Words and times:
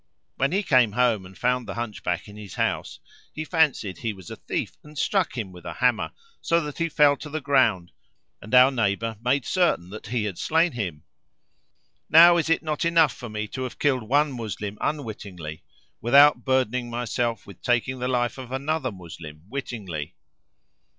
When 0.35 0.51
he 0.51 0.63
came 0.63 0.93
home 0.93 1.27
and 1.27 1.37
found 1.37 1.67
the 1.67 1.75
Hunchback 1.75 2.27
in 2.27 2.35
his 2.35 2.55
house, 2.55 2.99
he 3.31 3.45
fancied 3.45 3.99
he 3.99 4.13
was 4.13 4.31
a 4.31 4.35
thief 4.35 4.75
and 4.83 4.97
struck 4.97 5.37
him 5.37 5.51
with 5.51 5.63
a 5.63 5.73
hammer, 5.75 6.11
so 6.41 6.59
that 6.61 6.79
he 6.79 6.89
fell 6.89 7.15
to 7.17 7.29
the 7.29 7.39
ground, 7.39 7.91
and 8.41 8.55
our 8.55 8.71
neighbour 8.71 9.17
made 9.23 9.45
certain 9.45 9.91
that 9.91 10.07
he 10.07 10.23
had 10.23 10.39
slain 10.39 10.71
him. 10.71 11.03
Now 12.09 12.37
is 12.37 12.49
it 12.49 12.63
not 12.63 12.83
enough 12.83 13.13
for 13.13 13.29
me 13.29 13.47
to 13.49 13.61
have 13.61 13.77
killed 13.77 14.01
one 14.09 14.31
Moslem 14.31 14.79
unwittingly, 14.81 15.61
without 16.01 16.43
burdening 16.43 16.89
myself 16.89 17.45
with 17.45 17.61
taking 17.61 17.99
the 17.99 18.07
life 18.07 18.39
of 18.39 18.51
another 18.51 18.91
Moslem 18.91 19.43
wittingly?" 19.49 20.15